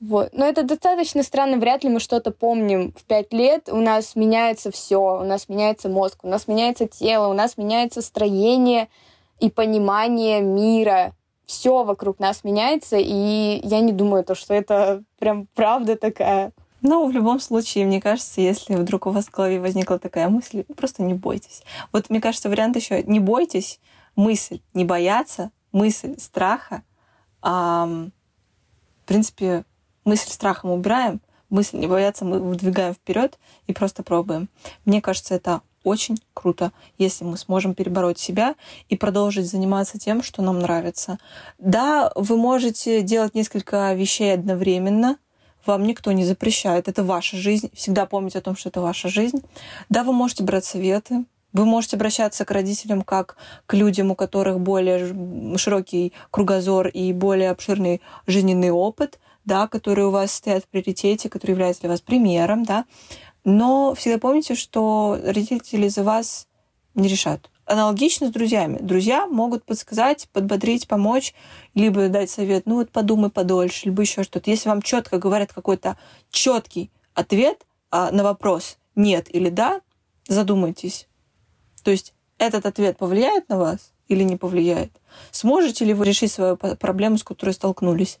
[0.00, 0.30] Вот.
[0.32, 2.92] Но это достаточно странно, вряд ли мы что-то помним.
[2.92, 7.28] В пять лет у нас меняется все, у нас меняется мозг, у нас меняется тело,
[7.28, 8.88] у нас меняется строение
[9.38, 11.14] и понимание мира.
[11.46, 16.52] Все вокруг нас меняется, и я не думаю, то, что это прям правда такая.
[16.80, 20.64] Ну, в любом случае, мне кажется, если вдруг у вас в голове возникла такая мысль,
[20.76, 21.62] просто не бойтесь.
[21.92, 23.78] Вот, мне кажется, вариант еще не бойтесь,
[24.16, 26.82] мысль не бояться, мысль страха,
[27.44, 28.12] эм,
[29.02, 29.64] в принципе,
[30.04, 34.48] мысль страхом убираем, мысль не бояться, мы выдвигаем вперед и просто пробуем.
[34.84, 38.54] Мне кажется, это очень круто, если мы сможем перебороть себя
[38.88, 41.18] и продолжить заниматься тем, что нам нравится.
[41.58, 45.18] Да, вы можете делать несколько вещей одновременно,
[45.66, 49.42] вам никто не запрещает, это ваша жизнь, всегда помните о том, что это ваша жизнь.
[49.88, 53.36] Да, вы можете брать советы, вы можете обращаться к родителям как
[53.66, 60.10] к людям, у которых более широкий кругозор и более обширный жизненный опыт, да, которые у
[60.10, 62.84] вас стоят в приоритете, которые являются для вас примером, да.
[63.44, 66.46] Но всегда помните, что родители за вас
[66.94, 67.50] не решат.
[67.64, 68.78] Аналогично с друзьями.
[68.80, 71.32] Друзья могут подсказать, подбодрить, помочь,
[71.74, 74.50] либо дать совет, ну вот подумай подольше, либо еще что-то.
[74.50, 75.96] Если вам четко говорят какой-то
[76.30, 79.80] четкий ответ а, на вопрос нет или да,
[80.28, 81.08] задумайтесь.
[81.82, 84.92] То есть этот ответ повлияет на вас или не повлияет?
[85.30, 88.18] Сможете ли вы решить свою проблему, с которой столкнулись?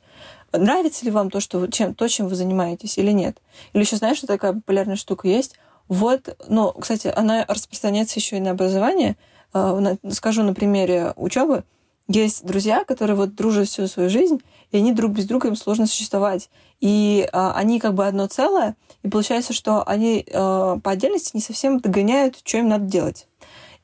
[0.52, 3.38] Нравится ли вам то, что чем, то, чем вы занимаетесь, или нет?
[3.72, 5.56] Или еще знаешь, что такая популярная штука есть?
[5.88, 9.16] Вот, ну, кстати, она распространяется еще и на образование.
[9.52, 11.64] А, скажу на примере учебы.
[12.08, 15.86] Есть друзья, которые вот дружат всю свою жизнь, и они друг без друга им сложно
[15.86, 16.50] существовать.
[16.80, 21.42] И а, они как бы одно целое, и получается, что они а, по отдельности не
[21.42, 23.28] совсем догоняют, что им надо делать.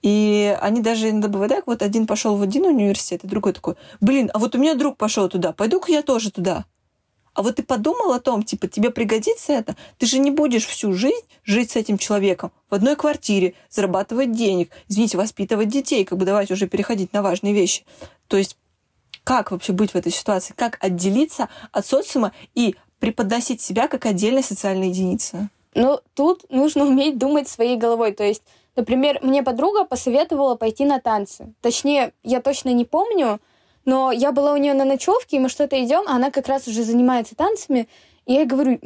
[0.03, 3.75] И они даже иногда бывает так, вот один пошел в один университет, и другой такой,
[4.01, 6.67] блин, а вот у меня друг пошел туда, пойду-ка я тоже туда.
[7.35, 9.77] А вот ты подумал о том, типа, тебе пригодится это?
[9.99, 14.71] Ты же не будешь всю жизнь жить с этим человеком в одной квартире, зарабатывать денег,
[14.89, 17.85] извините, воспитывать детей, как бы давайте уже переходить на важные вещи.
[18.27, 18.57] То есть
[19.29, 20.55] как вообще быть в этой ситуации?
[20.57, 25.51] Как отделиться от социума и преподносить себя как отдельная социальная единица?
[25.75, 28.13] Ну, тут нужно уметь думать своей головой.
[28.13, 28.43] То есть
[28.79, 31.53] Например, мне подруга посоветовала пойти на танцы.
[31.63, 33.41] Точнее, я точно не помню,
[33.85, 36.69] но я была у нее на ночевке, и мы что-то идем, а она как раз
[36.69, 37.89] уже занимается танцами.
[38.25, 38.79] И я ей говорю,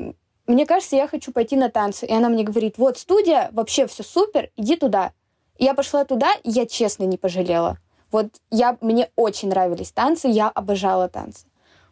[0.46, 2.06] мне кажется, я хочу пойти на танцы.
[2.06, 5.12] И она мне говорит, вот студия, вообще все супер, иди туда.
[5.58, 7.76] И я пошла туда, и я честно не пожалела.
[8.10, 11.44] Вот я, мне очень нравились танцы, я обожала танцы.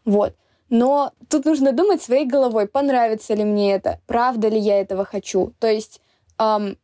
[0.07, 0.35] Вот.
[0.71, 5.53] Но тут нужно думать своей головой, понравится ли мне это, правда ли я этого хочу.
[5.59, 6.01] То есть
[6.39, 6.79] эм,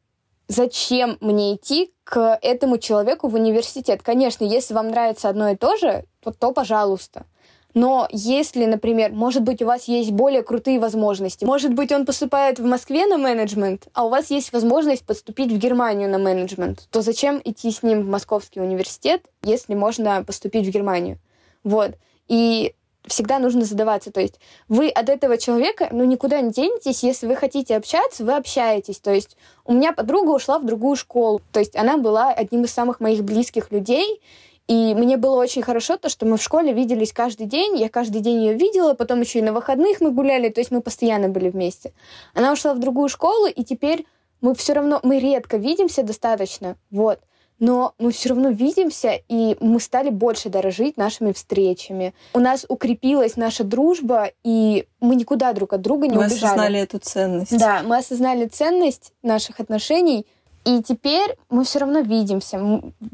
[0.48, 4.02] зачем мне идти к этому человеку в университет.
[4.02, 7.26] Конечно, если вам нравится одно и то же, то, то пожалуйста.
[7.74, 12.59] Но если, например, может быть, у вас есть более крутые возможности, может быть, он поступает
[12.59, 17.02] в Москве на менеджмент, а у вас есть возможность поступить в Германию на менеджмент, то
[17.02, 21.18] зачем идти с ним в Московский университет, если можно поступить в Германию?
[21.64, 21.96] Вот.
[22.28, 22.74] И
[23.07, 24.11] всегда нужно задаваться.
[24.11, 27.03] То есть вы от этого человека, ну, никуда не денетесь.
[27.03, 28.99] Если вы хотите общаться, вы общаетесь.
[28.99, 31.40] То есть у меня подруга ушла в другую школу.
[31.53, 34.21] То есть она была одним из самых моих близких людей.
[34.69, 37.77] И мне было очень хорошо то, что мы в школе виделись каждый день.
[37.77, 40.81] Я каждый день ее видела, потом еще и на выходных мы гуляли, то есть мы
[40.81, 41.92] постоянно были вместе.
[42.35, 44.07] Она ушла в другую школу, и теперь
[44.40, 47.21] мы все равно, мы редко видимся достаточно, вот
[47.59, 52.14] но мы все равно видимся, и мы стали больше дорожить нашими встречами.
[52.35, 56.40] У нас укрепилась наша дружба, и мы никуда друг от друга не мы убежали.
[56.40, 57.59] Мы осознали эту ценность.
[57.59, 60.27] Да, мы осознали ценность наших отношений,
[60.64, 62.61] и теперь мы все равно видимся.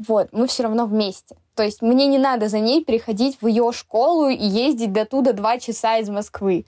[0.07, 1.35] Вот, мы все равно вместе.
[1.55, 5.33] То есть мне не надо за ней приходить в ее школу и ездить до туда
[5.33, 6.65] два часа из Москвы.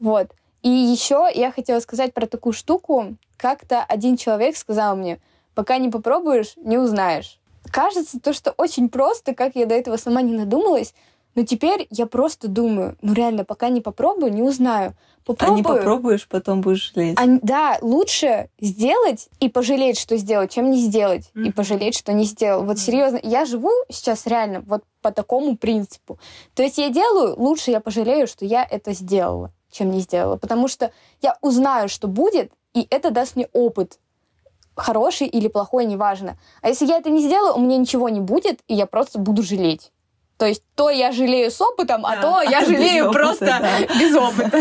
[0.00, 0.28] Вот.
[0.62, 3.16] И еще я хотела сказать про такую штуку.
[3.36, 5.20] Как-то один человек сказал мне,
[5.54, 7.40] Пока не попробуешь, не узнаешь.
[7.70, 10.94] Кажется, то, что очень просто, как я до этого сама не надумалась,
[11.34, 14.94] но теперь я просто думаю, ну реально, пока не попробую, не узнаю.
[15.24, 15.54] Попробую.
[15.54, 17.18] А не попробуешь, потом будешь жалеть.
[17.18, 21.48] А, да, лучше сделать и пожалеть, что сделать, чем не сделать mm-hmm.
[21.48, 22.62] и пожалеть, что не сделал.
[22.64, 22.80] Вот mm-hmm.
[22.80, 26.18] серьезно, я живу сейчас реально вот по такому принципу.
[26.54, 30.36] То есть я делаю, лучше я пожалею, что я это сделала, чем не сделала.
[30.36, 33.98] Потому что я узнаю, что будет, и это даст мне опыт
[34.76, 36.36] хороший или плохой, неважно.
[36.62, 39.42] А если я это не сделаю, у меня ничего не будет, и я просто буду
[39.42, 39.90] жалеть.
[40.36, 43.80] То есть то я жалею с опытом, а да, то я жалею опыта, просто да.
[44.00, 44.60] без опыта.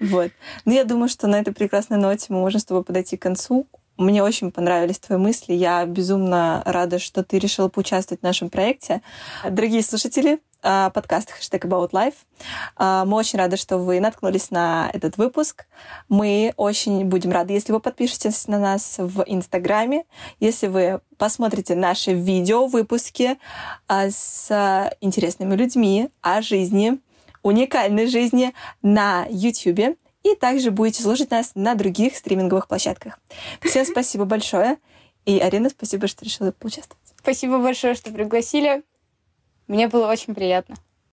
[0.00, 0.30] Вот.
[0.64, 3.66] Ну, я думаю, что на этой прекрасной ноте мы можем с тобой подойти к концу.
[3.96, 5.54] Мне очень понравились твои мысли.
[5.54, 9.02] Я безумно рада, что ты решила поучаствовать в нашем проекте.
[9.48, 12.14] Дорогие слушатели, а, подкаст хэштег About Life.
[12.76, 15.66] А, мы очень рады, что вы наткнулись на этот выпуск.
[16.08, 20.04] Мы очень будем рады, если вы подпишетесь на нас в Инстаграме,
[20.40, 23.38] если вы посмотрите наши видео, выпуски
[23.86, 26.98] а, с интересными людьми о жизни,
[27.42, 33.18] уникальной жизни на YouTube, и также будете слушать нас на других стриминговых площадках.
[33.62, 34.78] Всем спасибо большое.
[35.24, 37.02] И, Арина, спасибо, что решила поучаствовать.
[37.20, 38.82] Спасибо большое, что пригласили.
[39.68, 40.76] Мне было очень приятно.